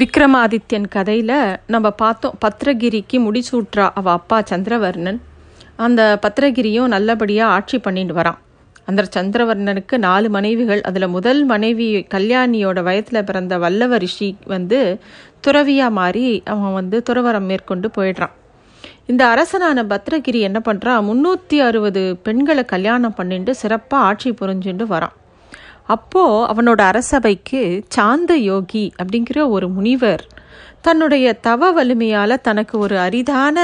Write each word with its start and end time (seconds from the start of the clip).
விக்ரமாதித்யன் 0.00 0.88
கதையில் 0.94 1.38
நம்ம 1.74 1.88
பார்த்தோம் 2.00 2.34
பத்ரகிரிக்கு 2.42 3.16
முடிசூட்றா 3.26 3.84
அவள் 3.98 4.16
அப்பா 4.18 4.38
சந்திரவர்ணன். 4.50 5.18
அந்த 5.84 6.00
பத்ரகிரியும் 6.24 6.92
நல்லபடியாக 6.94 7.54
ஆட்சி 7.56 7.78
பண்ணிட்டு 7.86 8.14
வரான். 8.18 8.38
அந்த 8.88 9.06
சந்திரவர்ணனுக்கு 9.16 9.96
நாலு 10.06 10.28
மனைவிகள். 10.36 10.82
அதில் 10.88 11.08
முதல் 11.16 11.40
மனைவி 11.52 11.88
கல்யாணியோட 12.14 12.82
வயத்தில் 12.88 13.26
பிறந்த 13.30 13.56
வல்லவ 13.64 13.98
ரிஷி 14.04 14.28
வந்து 14.54 14.80
துறவியாக 15.46 15.96
மாறி 16.00 16.26
அவன் 16.54 16.76
வந்து 16.80 16.98
துறவரம் 17.08 17.48
மேற்கொண்டு 17.52 17.90
போயிடுறான். 17.96 18.34
இந்த 19.12 19.22
அரசனான 19.34 19.84
பத்ரகிரி 19.94 20.42
என்ன 20.48 20.60
பண்ணுறான் 20.68 21.06
முந்நூற்றி 21.08 21.58
அறுபது 21.68 22.02
பெண்களை 22.28 22.64
கல்யாணம் 22.74 23.18
பண்ணிட்டு 23.20 23.54
சிறப்பாக 23.62 24.08
ஆட்சி 24.10 24.32
புரிஞ்சுட்டு 24.42 24.86
வரான். 24.94 25.16
அப்போது 25.94 26.46
அவனோட 26.50 26.80
அரசபைக்கு 26.90 27.62
சாந்த 27.88 28.32
யோகி 28.50 28.84
அப்படிங்கிற 29.00 29.38
ஒரு 29.48 29.66
முனிவர் 29.68 30.24
தன்னுடைய 30.86 31.26
தவ 31.46 31.70
வலிமையால் 31.72 32.44
தனக்கு 32.48 32.74
ஒரு 32.78 32.96
அரிதான 32.96 33.58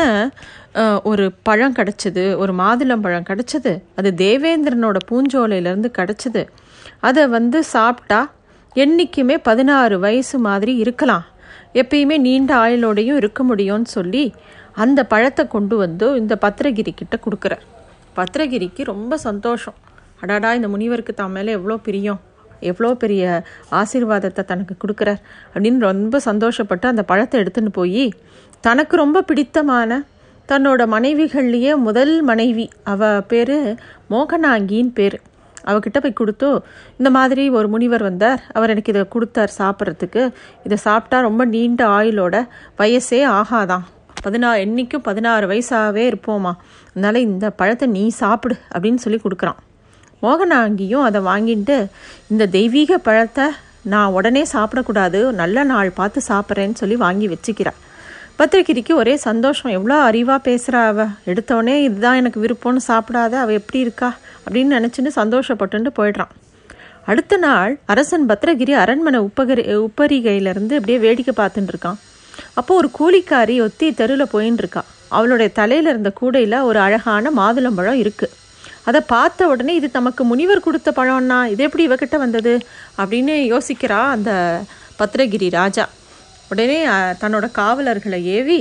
ஒரு 1.03 1.25
பழம் 1.43 1.77
கிடச்சிது 1.79 2.25
ஒரு 2.37 2.53
மாதுளம் 2.53 3.05
பழம் 3.05 3.29
கிடச்சிது. 3.29 3.73
அது 3.97 4.11
தேவேந்திரனோட 4.23 4.99
பூஞ்சோலையிலேருந்து 5.11 5.91
கிடச்சிது. 5.99 6.43
அதை 7.01 7.25
வந்து 7.27 7.59
சாப்பிட்டா 7.75 8.21
என்றைக்குமே 8.77 9.37
பதினாறு 9.49 9.97
வயசு 9.99 10.37
மாதிரி 10.39 10.75
இருக்கலாம். 10.77 11.25
எப்பயுமே 11.81 12.17
நீண்ட 12.27 12.51
ஆயுளோடையும் 12.57 13.21
இருக்க 13.21 13.41
முடியும்னு 13.45 13.91
சொல்லி 13.97 14.25
அந்த 14.85 15.01
பழத்தை 15.13 15.45
கொண்டு 15.47 15.75
வந்து 15.77 16.07
இந்த 16.21 16.35
பத்திரகிரி 16.45 16.93
கிட்ட 16.95 17.17
கொடுக்குறார். 17.25 17.65
பத்திரகிரிக்கு 18.17 18.83
ரொம்ப 18.93 19.17
சந்தோஷம். 19.29 19.79
அடாடா 20.21 20.51
இந்த 20.55 20.69
முனிவருக்கு 20.69 21.15
தான் 21.15 21.35
மேலே 21.37 21.53
எவ்வளோ 21.53 21.77
பிரியம் 21.89 22.21
எவ்வளோ 22.71 22.91
பெரிய 22.95 23.23
ஆசீர்வாதத்தை 23.81 24.43
தனக்கு 24.45 24.75
கொடுக்குறார் 24.83 25.21
அப்படின்னு 25.55 25.81
ரொம்ப 25.91 26.21
சந்தோஷப்பட்டு 26.29 26.87
அந்த 26.93 27.03
பழத்தை 27.03 27.37
எடுத்துன்னு 27.43 27.73
போய் 27.73 28.05
தனக்கு 28.61 28.95
ரொம்ப 28.97 29.23
பிடித்தமான 29.23 30.01
தன்னோட 30.49 30.83
மனைவிகள்லேயே 30.95 31.73
முதல் 31.87 32.15
மனைவி 32.23 32.67
அவ 32.93 33.11
பேர் 33.31 33.57
மோகனாங்கின்னு 34.13 34.93
பேர். 34.99 35.17
அவகிட்ட 35.65 35.99
போய் 36.01 36.19
கொடுத்து 36.21 36.49
இந்த 36.99 37.11
மாதிரி 37.11 37.45
ஒரு 37.59 37.69
முனிவர் 37.69 38.05
வந்தார் 38.09 38.41
அவர் 38.53 38.73
எனக்கு 38.73 38.93
இதை 38.95 39.05
கொடுத்தார் 39.09 39.57
சாப்பிட்றதுக்கு. 39.59 40.23
இதை 40.67 40.79
சாப்பிட்டா 40.87 41.19
ரொம்ப 41.21 41.45
நீண்ட 41.55 41.83
ஆயுளோட 41.99 42.35
வயசே 42.79 43.21
ஆகாதான். 43.39 43.85
பதினா 44.25 44.51
என்றைக்கும் 44.65 45.07
பதினாறு 45.09 45.47
வயசாகவே 45.53 46.05
இருப்போமா. 46.11 46.53
அதனால் 46.91 47.25
இந்த 47.29 47.47
பழத்தை 47.61 47.89
நீ 47.89 48.05
சாப்பிடு 48.23 48.57
அப்படின்னு 48.75 49.03
சொல்லி 49.05 49.21
கொடுக்குறான். 49.23 49.61
மோகனாங்கியும் 50.25 51.07
அதை 51.09 51.21
வாங்கிட்டு 51.21 51.77
இந்த 52.29 52.47
தெய்வீக 52.47 52.99
பழத்தை 52.99 53.47
நான் 53.83 54.13
உடனே 54.13 54.43
சாப்பிடக்கூடாது 54.53 55.19
நல்ல 55.31 55.65
நாள் 55.65 55.91
பார்த்து 55.91 56.21
சாப்பிட்றேன்னு 56.29 56.81
சொல்லி 56.83 56.97
வாங்கி 56.97 57.27
வச்சுக்கிறாள் 57.29 57.81
பத்திரிகிரிக்கு 58.39 58.93
ஒரே 58.93 59.17
சந்தோஷம் 59.17 59.71
எவ்வளோ 59.71 59.97
அறிவாக 60.11 60.39
பேசுகிறா 60.47 60.81
அவள் 60.87 61.11
எடுத்தோடனே 61.27 61.75
இதுதான் 61.83 62.17
எனக்கு 62.17 62.39
விருப்பம்னு 62.45 62.81
சாப்பிடாத 62.89 63.35
அவள் 63.43 63.59
எப்படி 63.59 63.79
இருக்கா? 63.79 64.09
அப்படின்னு 64.45 64.77
நினச்சின்னு 64.79 65.11
சந்தோஷப்பட்டுட்டு 65.17 65.91
போயிடுறான். 65.99 66.33
அடுத்த 67.07 67.37
நாள் 67.37 67.73
அரசன் 67.87 68.27
பத்திரகிரி 68.29 68.73
அரண்மனை 68.83 69.21
உப்பகரி 69.21 69.65
உப்பரிகையிலேருந்து 69.87 70.75
அப்படியே 70.79 70.99
வேடிக்கை 70.99 71.35
பார்த்துட்டு 71.37 71.73
இருக்கான். 71.75 71.99
அப்போது 72.55 72.79
ஒரு 72.81 72.89
கூலிக்காரி 72.99 73.57
ஒத்தி 73.65 73.89
தெருவில் 73.93 74.33
போயின்னு 74.33 74.63
இருக்கா. 74.65 74.83
அவளுடைய 75.09 75.53
தலையில் 75.53 75.87
இருந்த 75.87 76.13
கூடையில் 76.21 76.59
ஒரு 76.63 76.79
அழகான 76.79 77.31
மாதுளம்பழம் 77.37 78.01
இருக்குது 78.03 78.35
அதை 78.85 79.01
பார்த்த 79.13 79.49
உடனே 79.49 79.75
இது 79.75 79.89
நமக்கு 79.93 80.25
முனிவர் 80.25 80.67
கொடுத்த 80.67 80.93
பழம்னா 80.97 81.39
இது 81.53 81.63
எப்படி 81.67 81.85
இவகிட்ட 81.89 82.17
வந்தது? 82.19 82.53
அப்படின்னு 82.99 83.35
யோசிக்கிறா 83.53 84.01
அந்த 84.17 84.31
பத்ரகிரி 84.99 85.51
ராஜா. 85.51 85.85
உடனே 86.51 86.79
தன்னோட 87.23 87.47
காவலர்களை 87.61 88.21
ஏவி 88.37 88.59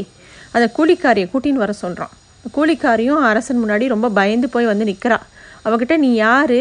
அந்த 0.56 0.66
கூலிக்காரியை 0.78 1.28
கூட்டின்னு 1.34 1.62
வர 1.64 1.72
சொல்கிறான் 1.84 2.14
கூலிக்காரியும் 2.58 3.22
அரசன் 3.32 3.62
முன்னாடி 3.64 3.88
ரொம்ப 3.88 4.10
பயந்து 4.10 4.48
போய் 4.50 4.70
வந்து 4.72 4.86
நிற்கிறா 4.86 5.20
அவகிட்ட 5.66 5.98
நீ 5.98 6.10
யார்? 6.14 6.60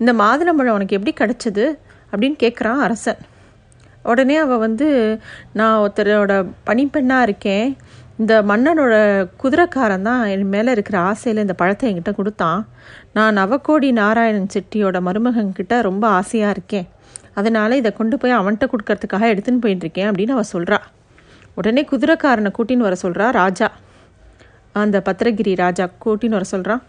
இந்த 0.00 0.12
மாதுளம்பழம் 0.22 0.76
உனக்கு 0.76 0.98
எப்படி 0.98 1.14
கிடச்சிது? 1.16 1.64
அப்படின்னு 2.12 2.36
கேட்குறான் 2.44 2.80
அரசன். 2.86 3.20
உடனே 4.02 4.36
அவள் 4.44 4.62
வந்து 4.66 4.88
நான் 5.52 5.78
ஒருத்தரோட 5.80 6.32
பனிப்பெண்ணாக 6.66 7.26
இருக்கேன். 7.28 7.68
இந்த 8.20 8.34
மன்னனோட 8.48 8.94
குதிரைக்காரன் 9.42 10.06
தான் 10.08 10.22
என் 10.32 10.50
மேலே 10.54 10.70
இருக்கிற 10.76 10.96
ஆசையில் 11.10 11.42
இந்த 11.44 11.54
பழத்தை 11.60 11.84
என்கிட்ட 11.90 12.12
கொடுத்தான். 12.18 12.60
நான் 13.16 13.38
நவக்கோடி 13.40 13.88
நாராயணன் 14.00 14.50
செட்டியோட 14.54 14.98
மருமகன்கிட்ட 15.06 15.74
ரொம்ப 15.88 16.04
ஆசையாக 16.18 16.54
இருக்கேன். 16.56 16.88
அதனால் 17.40 17.78
இதை 17.80 17.90
கொண்டு 18.00 18.16
போய் 18.22 18.38
அவன்கிட்ட 18.40 18.66
கொடுக்கறதுக்காக 18.72 19.30
எடுத்துன்னு 19.32 19.62
போயிட்டுருக்கேன் 19.64 20.08
அப்படின்னு 20.10 20.36
அவள் 20.36 20.52
சொல்கிறா 20.54 20.78
உடனே 21.58 21.82
குதிரைக்காரனை 21.92 22.50
கூட்டின்னு 22.58 22.86
வர 22.88 22.96
சொல்கிறா 23.04 23.26
ராஜா. 23.40 23.68
அந்த 24.82 24.96
பத்திரகிரி 25.06 25.52
ராஜா 25.64 25.84
கூட்டின்னு 26.04 26.38
வர 26.38 26.46
சொல்கிறான் 26.54 26.82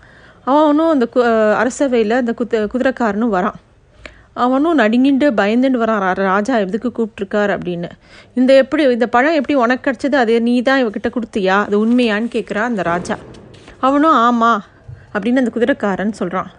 அவனும் 0.52 0.92
அந்த 0.94 1.06
கு 1.14 1.20
அரசவையில் 1.62 2.22
அந்த 2.22 2.34
குத்து 2.40 2.58
குதிரைக்காரனும் 2.74 3.36
வரான். 3.38 3.58
அவனும் 4.36 4.80
நடுங்கிட்டு 4.80 5.28
பயந்துட்டு 5.42 5.80
வரான். 5.84 6.14
ராஜா 6.14 6.58
எதுக்கு 6.58 6.92
கூப்பிட்ருக்கார் 6.98 7.52
அப்படின்னு. 7.58 7.90
இந்த 8.34 8.54
எப்படி 8.54 8.84
இந்த 8.92 9.08
பழம் 9.08 9.34
எப்படி 9.34 9.54
உனக்கு 9.54 9.92
கிடச்சது? 9.92 10.16
அது 10.16 10.42
நீ 10.42 10.62
தான் 10.62 10.86
இவகிட்ட 10.86 11.12
கொடுத்தியா? 11.16 11.66
அது 11.66 11.86
உண்மையான்னு 11.86 12.30
கேட்குறா 12.36 12.62
அந்த 12.62 12.82
ராஜா. 12.82 13.18
அவனும் 13.80 14.14
ஆமாம் 14.14 14.62
அப்படின்னு 15.14 15.38
அந்த 15.38 15.52
குதிரைக்காரன் 15.52 16.12
சொல்கிறான் 16.12 16.52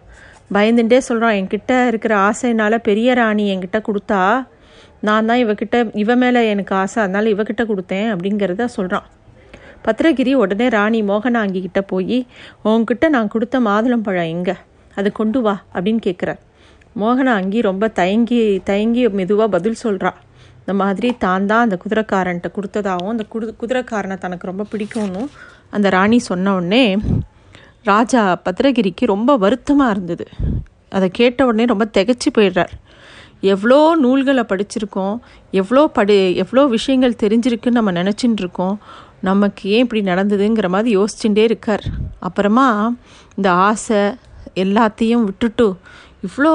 பயந்துட்டே 0.54 0.98
சொல்கிறான் 0.98 1.32
என்கிட்ட 1.32 1.86
இருக்கிற 1.86 2.16
ஆசைனால 2.16 2.78
பெரிய 2.78 3.14
ராணி 3.14 3.54
என்கிட்ட 3.54 3.82
கொடுத்தா 3.88 4.44
நான் 5.00 5.26
தான் 5.26 5.38
இவகிட்ட 5.38 5.90
இவ 5.92 6.14
மேலே 6.14 6.48
எனக்கு 6.48 6.74
ஆசை 6.74 7.02
அதனால் 7.02 7.26
இவகிட்ட 7.26 7.62
கொடுத்தேன் 7.66 8.08
அப்படிங்கிறத 8.12 8.64
சொல்கிறான் 8.64 9.06
பத்திரகிரி 9.84 10.32
உடனே 10.32 10.68
ராணி 10.68 11.02
மோகனாங்கிக்கிட்ட 11.02 11.80
போய் 11.80 12.26
உங்ககிட்ட 12.62 13.08
நான் 13.08 13.28
கொடுத்த 13.28 13.60
மாதுளம்பழம் 13.60 14.28
எங்கே? 14.28 14.54
அதை 14.94 15.10
கொண்டு 15.12 15.40
வா 15.40 15.62
அப்படின்னு 15.74 16.00
கேட்குறார் 16.02 16.40
மோகனாங்கி 16.96 17.60
ரொம்ப 17.62 17.88
தயங்கி 17.88 18.40
தயங்கி 18.64 19.02
மெதுவாக 19.18 19.48
பதில் 19.48 19.82
சொல்கிறா 19.84 20.12
இந்த 20.60 20.72
மாதிரி 20.82 21.08
தான் 21.16 21.46
தான் 21.46 21.64
அந்த 21.66 21.76
குதிரைக்காரன்ட்ட 21.84 22.48
கொடுத்ததாகவும் 22.56 23.14
அந்த 23.14 23.24
குடு 23.28 23.46
குதிரைக்காரனை 23.62 24.16
தனக்கு 24.18 24.46
ரொம்ப 24.46 24.66
பிடிக்கும்னு 24.72 25.22
அந்த 25.70 25.88
ராணி 25.88 26.18
சொன்ன 26.18 26.54
உடனே 26.54 26.84
ராஜா 27.84 28.22
பத்ரகிரிக்கு 28.46 29.04
ரொம்ப 29.04 29.36
வருத்தமாக 29.36 29.90
இருந்தது. 29.90 30.24
அதை 30.88 31.06
கேட்ட 31.10 31.46
உடனே 31.46 31.64
ரொம்ப 31.64 31.84
திகச்சு 31.96 32.28
போயிடுறார். 32.36 32.72
எவ்வளோ 33.52 33.78
நூல்களை 33.96 34.44
படிச்சிருக்கோம் 34.50 35.16
எவ்வளோ 35.52 35.82
படி 35.86 36.16
எவ்வளோ 36.42 36.62
விஷயங்கள் 36.66 37.20
தெரிஞ்சிருக்குன்னு 37.22 37.78
நம்ம 37.78 37.92
நினச்சின்னு 37.92 38.42
இருக்கோம் 38.44 38.76
நமக்கு 39.20 39.62
ஏன் 39.70 39.82
இப்படி 39.84 40.02
நடந்ததுங்கிற 40.10 40.68
மாதிரி 40.68 40.90
யோசிச்சுட்டே 40.98 41.44
இருக்கார். 41.48 41.84
அப்புறமா 42.20 42.68
இந்த 43.36 43.48
ஆசை 43.68 44.02
எல்லாத்தையும் 44.54 45.26
விட்டுட்டு 45.28 45.66
இவ்வளோ 46.26 46.52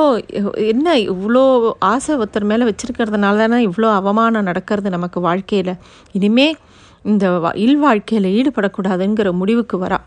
என்ன 0.56 0.98
இவ்வளோ 0.98 1.72
ஆசை 1.80 2.16
ஒருத்தர் 2.16 2.50
மேலே 2.52 2.64
வச்சுருக்கிறதுனால 2.66 3.38
தானே 3.38 3.58
இவ்வளோ 3.68 3.90
அவமானம் 3.94 4.44
நடக்கிறது 4.44 4.90
நமக்கு 4.90 5.20
வாழ்க்கையில். 5.20 5.74
இனிமே 6.12 6.56
இந்த 7.04 7.52
இல் 7.54 7.78
வாழ்க்கையில் 7.78 8.30
ஈடுபடக்கூடாதுங்கிற 8.38 9.32
முடிவுக்கு 9.32 9.78
வரா. 9.86 10.00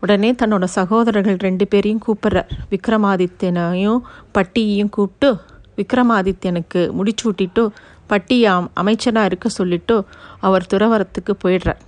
உடனே 0.00 0.32
தன்னோட 0.32 0.64
சகோதரர்கள் 0.64 1.36
ரெண்டு 1.36 1.66
பேரையும் 1.66 2.02
கூப்பிட்றார் 2.06 2.50
விக்ரமாதித்யனையும் 2.70 4.00
பட்டியையும் 4.38 4.92
கூப்பிட்டு 4.96 5.30
விக்ரமாதித்யனுக்கு 5.76 6.82
முடிச்சூட்டிட்டு 6.98 7.62
பட்டியை 8.06 8.52
அமைச்சனாக 8.82 9.30
இருக்க 9.30 9.48
சொல்லிட்டு 9.48 10.04
அவர் 10.40 10.66
துறவரத்துக்கு 10.72 11.32
போயிடுறார். 11.44 11.80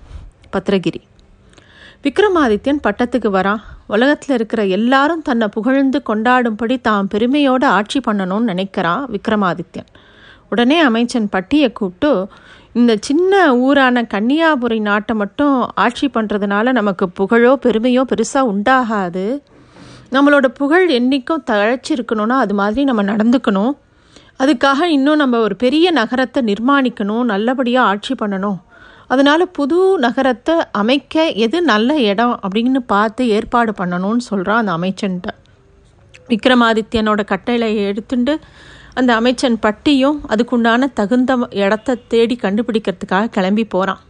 பத்ரகிரி 0.52 1.00
விக்ரமாதித்யன் 2.04 2.82
பட்டத்துக்கு 2.86 3.30
வரான் 3.38 3.62
உலகத்தில் 3.88 4.34
இருக்கிற 4.36 4.62
எல்லாரும் 4.78 5.22
தன்னை 5.22 5.46
புகழ்ந்து 5.48 5.98
கொண்டாடும்படி 6.08 6.76
தாம் 6.80 7.08
பெருமையோடு 7.08 7.66
ஆட்சி 7.66 8.00
பண்ணணும்னு 8.06 8.50
நினைக்கிறான் 8.52 9.04
விக்ரமாதித்யன். 9.14 9.88
உடனே 10.48 10.78
அமைச்சன் 10.78 11.28
பட்டியை 11.28 11.68
கூப்பிட்டு 11.72 12.10
இந்த 12.72 12.92
சின்ன 13.00 13.32
ஊரான 13.56 14.02
கன்னியாபுரி 14.14 14.80
நாட்டை 14.80 15.16
மட்டும் 15.16 15.54
ஆட்சி 15.74 16.06
பண்ணுறதுனால 16.06 16.72
நமக்கு 16.72 17.08
புகழோ 17.08 17.52
பெருமையோ 17.62 18.02
பெருசாக 18.10 18.50
உண்டாகாது. 18.52 19.24
நம்மளோட 20.12 20.46
புகழ் 20.60 20.86
என்றைக்கும் 20.90 21.44
தழைச்சிருக்கணும்னா 21.50 22.36
அது 22.44 22.54
மாதிரி 22.54 22.84
நம்ம 22.84 23.02
நடந்துக்கணும். 23.02 23.72
அதுக்காக 24.38 24.82
இன்னும் 24.96 25.16
நம்ம 25.16 25.38
ஒரு 25.38 25.56
பெரிய 25.56 25.90
நகரத்தை 25.90 26.42
நிர்மாணிக்கணும் 26.42 27.24
நல்லபடியாக 27.24 27.88
ஆட்சி 27.88 28.14
பண்ணணும். 28.14 28.58
அதனால் 29.10 29.44
புது 29.58 29.78
நகரத்தை 30.04 30.54
அமைக்க 30.80 31.24
எது 31.44 31.58
நல்ல 31.62 31.98
இடம் 32.10 32.34
அப்படின்னு 32.44 32.80
பார்த்து 32.92 33.28
ஏற்பாடு 33.36 33.72
பண்ணணும்னு 33.78 34.24
சொல்கிறான் 34.30 34.60
அந்த 34.62 34.72
அமைச்சன்ட்ட. 34.78 35.28
விக்ரமாதித்யனோட 36.32 37.20
கட்டளை 37.32 37.68
எடுத்துட்டு 37.90 38.34
அந்த 38.94 39.10
அமைச்சன் 39.20 39.56
பட்டியும் 39.64 40.18
அதுக்குண்டான 40.32 40.88
தகுந்த 40.94 41.32
இடத்த 41.64 41.96
தேடி 42.12 42.36
கண்டுபிடிக்கிறதுக்காக 42.42 43.32
கிளம்பி 43.36 43.64
போகிறான் 43.64 44.02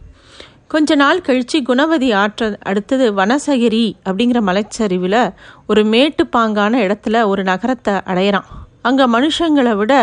கொஞ்ச 0.67 0.95
நாள் 0.95 1.21
கழித்து 1.27 1.57
குணவதி 1.61 2.09
ஆற்ற 2.13 2.49
அடுத்தது 2.69 3.05
வனசகிரி 3.13 3.85
அப்படிங்கிற 4.07 4.39
மலைச்சரிவில் 4.49 5.21
ஒரு 5.67 5.83
மேட்டுப்பாங்கான 5.93 6.73
இடத்துல 6.87 7.23
ஒரு 7.27 7.43
நகரத்தை 7.43 7.93
அடையிறான். 8.11 8.49
அங்கே 8.81 9.05
மனுஷங்களை 9.05 9.73
விட 9.75 9.93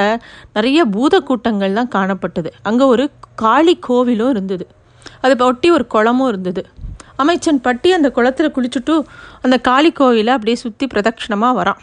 நிறைய 0.52 0.80
பூத 0.84 1.20
கூட்டங்கள் 1.20 1.76
தான் 1.78 1.92
காணப்பட்டது. 1.94 2.50
அங்கே 2.62 2.84
ஒரு 2.84 3.10
காளி 3.34 3.74
கோவிலும் 3.88 4.28
இருந்தது. 4.28 4.66
அதை 5.26 5.46
ஒட்டி 5.46 5.68
ஒரு 5.76 5.86
குளமும் 5.94 6.28
இருந்தது. 6.28 6.62
அமைச்சன் 7.22 7.60
பட்டி 7.66 7.88
அந்த 7.96 8.08
குளத்தில் 8.16 8.54
குளிச்சுட்டு 8.56 8.94
அந்த 9.44 9.56
காளி 9.68 9.90
கோவிலை 9.98 10.32
அப்படியே 10.36 10.56
சுற்றி 10.64 10.86
பிரதட்சிணமாக 10.94 11.58
வரான். 11.60 11.80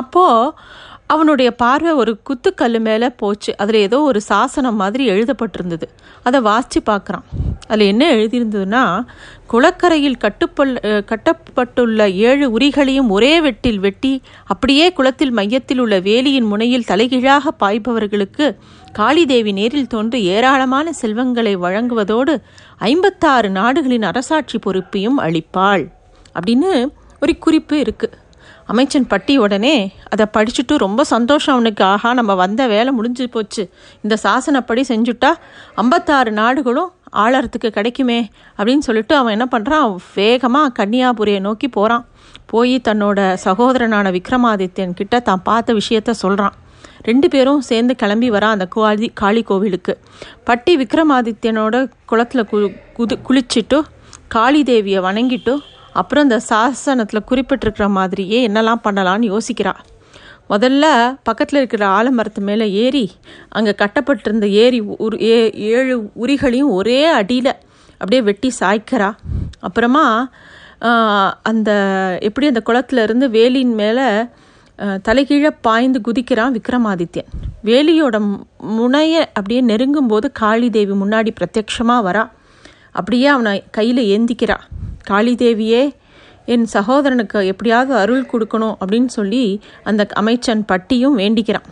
அப்போது 0.00 0.52
அவனுடைய 1.14 1.48
பார்வை 1.62 1.92
ஒரு 2.02 2.12
குத்துக்கல் 2.28 2.78
மேலே 2.86 3.08
போச்சு. 3.20 3.52
அதில் 3.62 3.78
ஏதோ 3.86 3.98
ஒரு 4.10 4.20
சாசனம் 4.30 4.78
மாதிரி 4.82 5.04
எழுதப்பட்டிருந்தது. 5.14 5.86
அதை 6.26 6.38
வாசித்து 6.48 6.80
பார்க்குறான். 6.90 7.26
அதில் 7.68 7.90
என்ன 7.92 8.04
எழுதியிருந்ததுன்னா 8.14 8.82
குளக்கரையில் 9.52 10.16
கட்டுப்பல் 10.24 10.72
கட்டப்பட்டுள்ள 11.10 12.06
ஏழு 12.28 12.46
உரிகளையும் 12.58 13.10
ஒரே 13.16 13.32
வெட்டில் 13.46 13.80
வெட்டி 13.84 14.12
அப்படியே 14.52 14.86
குளத்தில் 14.92 15.34
மையத்தில் 15.38 15.80
உள்ள 15.84 15.96
வேலியின் 16.08 16.50
முனையில் 16.52 16.88
தலைகீழாக 16.90 17.52
பாய்பவர்களுக்கு 17.62 18.48
காளிதேவி 18.98 19.52
நேரில் 19.58 19.92
தோன்று 19.94 20.18
ஏராளமான 20.34 20.92
செல்வங்களை 21.02 21.54
வழங்குவதோடு 21.56 22.34
ஐம்பத்தாறு 22.90 23.50
நாடுகளின் 23.58 24.08
அரசாட்சி 24.10 24.58
பொறுப்பையும் 24.58 25.18
அளிப்பாள். 25.26 25.86
அப்படின்னு 26.36 26.72
ஒரு 27.22 27.34
குறிப்பு 27.44 27.74
இருக்குது 27.82 28.16
அமைச்சன் 28.66 29.06
பட்டி 29.06 29.38
உடனே 29.38 29.92
அதை 30.08 30.26
படிச்சுட்டு 30.36 30.76
ரொம்ப 30.76 31.04
சந்தோஷம் 31.04 31.54
அவனுக்கு 31.54 31.84
ஆஹா 31.84 32.12
நம்ம 32.12 32.34
வந்த 32.34 32.66
வேலை 32.66 32.92
முடிஞ்சு 32.92 33.28
போச்சு. 33.28 33.70
இந்த 34.02 34.16
சாசனப்படி 34.22 34.82
செஞ்சுட்டா 34.88 35.30
ஐம்பத்தாறு 35.74 36.30
நாடுகளும் 36.30 36.92
ஆளறதுக்கு 37.12 37.68
கிடைக்குமே 37.70 38.28
அப்படின்னு 38.58 38.78
சொல்லிட்டு 38.78 39.16
அவன் 39.16 39.32
என்ன 39.32 39.48
பண்ணுறான் 39.50 39.96
வேகமாக 40.14 40.84
கன்னியாபுரியை 40.84 41.40
நோக்கி 41.40 41.68
போகிறான் 41.68 42.04
போய் 42.46 42.80
தன்னோட 42.88 43.34
சகோதரனான 43.44 44.10
விக்ரமாதித்யன் 44.10 44.94
கிட்ட 44.94 45.20
தான் 45.20 45.42
பார்த்த 45.42 45.74
விஷயத்த 45.74 46.10
சொல்கிறான் 46.10 46.54
ரெண்டு 47.02 47.28
பேரும் 47.28 47.60
சேர்ந்து 47.60 47.96
கிளம்பி 47.96 48.30
வரான் 48.30 48.54
அந்த 48.56 48.66
காளி 48.66 49.10
காளி 49.14 49.42
கோவிலுக்கு. 49.42 49.98
பட்டி 50.44 50.76
விக்ரமாதித்யனோட 50.76 51.90
குளத்தில் 52.06 52.48
கு 52.52 52.58
குது 52.98 53.16
குளிச்சுட்டு 53.28 53.82
காளி 54.28 54.62
தேவியை 54.62 55.00
வணங்கிட்டு 55.00 55.54
அப்புறம் 56.00 56.24
இந்த 56.26 56.38
சாசனத்தில் 56.50 57.28
குறிப்பிட்டிருக்கிற 57.30 57.86
மாதிரியே 57.98 58.38
என்னெல்லாம் 58.48 58.84
பண்ணலான்னு 58.86 59.30
யோசிக்கிறா. 59.32 59.74
முதல்ல 60.52 60.84
பக்கத்தில் 61.28 61.58
இருக்கிற 61.60 61.84
ஆலமரத்து 61.98 62.40
மேலே 62.48 62.66
ஏறி 62.84 63.04
அங்கே 63.56 63.72
கட்டப்பட்டிருந்த 63.82 64.46
ஏரி 64.64 64.80
உரு 65.04 65.16
ஏ 65.28 65.36
ஏழு 65.74 65.94
உரிகளையும் 66.24 66.72
ஒரே 66.78 66.98
அடியில் 67.20 67.52
அப்படியே 68.00 68.20
வெட்டி 68.28 68.50
சாய்க்கிறா. 68.60 69.10
அப்புறமா 69.66 70.04
அந்த 71.50 71.70
எப்படி 72.28 72.46
அந்த 72.52 72.62
குளத்துல 72.68 73.04
இருந்து 73.06 73.26
வேலியின் 73.36 73.76
மேலே 73.80 74.06
தலைகீழே 75.08 75.50
பாய்ந்து 75.66 75.98
குதிக்கிறான் 76.06 76.54
விக்ரமாதித்யன். 76.56 77.28
வேலியோட 77.68 78.16
முனைய 78.78 79.14
அப்படியே 79.36 79.60
நெருங்கும் 79.70 80.10
போது 80.12 80.26
காளி 80.40 80.68
தேவி 80.76 80.94
முன்னாடி 81.02 81.30
பிரத்யக்ஷமாக 81.38 82.06
வரா. 82.08 82.24
அப்படியே 82.98 83.28
அவனை 83.34 83.54
கையில் 83.76 84.02
ஏந்திக்கிறா. 84.14 84.58
காளிதேவியே 85.10 85.82
என் 86.54 86.66
சகோதரனுக்கு 86.74 87.38
எப்படியாவது 87.52 87.92
அருள் 88.00 88.30
கொடுக்கணும் 88.32 88.74
அப்படின்னு 88.80 89.10
சொல்லி 89.18 89.44
அந்த 89.88 90.02
அமைச்சன் 90.20 90.62
பட்டியும் 90.70 91.18
வேண்டிக்கிறான். 91.20 91.68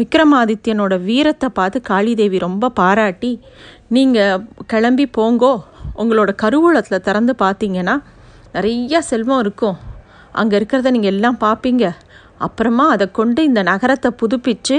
விக்ரமாதித்யனோட 0.00 0.94
வீரத்தை 1.08 1.48
பார்த்து 1.58 1.78
காளிதேவி 1.90 2.38
ரொம்ப 2.46 2.70
பாராட்டி 2.80 3.32
நீங்கள் 3.96 4.42
கிளம்பி 4.72 5.06
போங்கோ. 5.18 5.52
உங்களோட 6.02 6.30
கருவூலத்தில் 6.42 7.04
திறந்து 7.06 7.32
பார்த்தீங்கன்னா 7.44 7.96
நிறைய 8.56 9.00
செல்வம் 9.10 9.40
இருக்கும். 9.44 9.78
அங்கே 10.40 10.54
இருக்கிறத 10.58 10.90
நீங்கள் 10.96 11.14
எல்லாம் 11.14 11.38
பார்ப்பீங்க. 11.46 11.84
அப்புறமா 12.46 12.84
அதை 12.94 13.06
கொண்டு 13.18 13.40
இந்த 13.50 13.60
நகரத்தை 13.70 14.10
புதுப்பிச்சு 14.20 14.76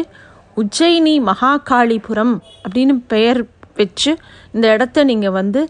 உஜ்ஜயினி 0.62 1.16
மகாகாளிபுரம் 1.30 2.36
அப்படின்னு 2.64 2.96
பெயர் 3.14 3.42
வச்சு 3.80 4.12
இந்த 4.54 4.66
இடத்த 4.76 5.04
நீங்கள் 5.10 5.36
வந்து 5.40 5.62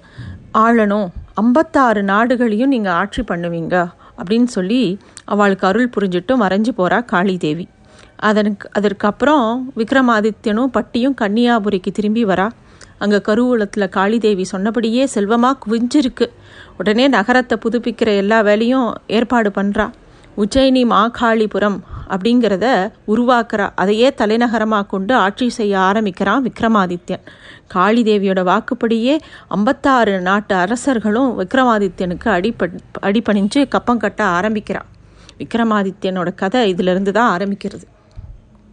ஆளணும். 0.66 1.10
ஐம்பத்தாறு 1.40 2.02
நாடுகளையும் 2.12 2.74
நீங்கள் 2.76 2.98
ஆட்சி 3.02 3.22
பண்ணுவீங்க 3.32 3.76
அப்படின்னு 4.20 4.50
சொல்லி 4.58 4.82
அவளுக்கு 5.34 5.66
அருள் 5.68 5.94
புரிஞ்சுட்டு 5.96 6.34
மறைஞ்சு 6.44 6.72
போகிறா 6.80 6.98
காளி 7.12 7.36
தேவி 7.46 7.66
அதனுக்கு 8.30 8.66
அதற்கப்புறம் 8.78 9.46
விக்ரமாதித்யனும் 9.78 10.74
பட்டியும் 10.78 11.16
கன்னியாபுரிக்கு 11.22 11.92
திரும்பி 11.98 12.24
வரா. 12.32 12.48
அங்கே 13.04 13.20
கருவூலத்தில் 13.28 13.94
காளிதேவி 13.98 14.46
சொன்னபடியே 14.54 15.04
செல்வமாக 15.14 15.60
குவிஞ்சிருக்கு. 15.66 16.26
உடனே 16.80 17.06
நகரத்தை 17.16 17.56
புதுப்பிக்கிற 17.66 18.10
எல்லா 18.24 18.40
வேலையும் 18.48 18.88
ஏற்பாடு 19.18 19.50
பண்ணுறா 19.60 19.86
உஜ்ஜயினி 20.42 20.84
மாகாளிபுரம் 20.86 21.78
அப்படிங்கிறத 22.14 22.66
உருவாக்குறா. 23.08 23.70
அதையே 23.76 24.14
தலைநகரமாக 24.14 24.86
கொண்டு 24.86 25.14
ஆட்சி 25.16 25.50
செய்ய 25.50 25.80
ஆரம்பிக்கிறான் 25.80 26.46
விக்ரமாதித்யன். 26.46 27.24
காளி 27.68 28.04
தேவியோட 28.04 28.44
வாக்குப்படியே 28.52 29.20
ஐம்பத்தாறு 29.48 30.22
நாட்டு 30.22 30.56
அரசர்களும் 30.56 31.40
விக்ரமாதித்யனுக்கு 31.40 32.30
அடிப்ப 32.38 32.70
அடிப்பணிஞ்சு 33.02 33.68
கப்பம் 33.68 33.98
கட்ட 33.98 34.24
ஆரம்பிக்கிறான். 34.24 34.90
விக்ரமாதித்யனோட 35.38 36.30
கதை 36.36 36.70
இதிலிருந்து 36.70 37.12
தான் 37.12 37.32
ஆரம்பிக்கிறது. 37.38 37.86